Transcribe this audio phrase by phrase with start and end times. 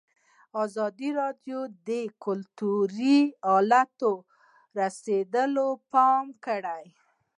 [0.63, 1.91] ازادي راډیو د
[2.25, 2.85] کلتور
[3.49, 4.11] حالت ته
[4.79, 6.85] رسېدلي پام کړی.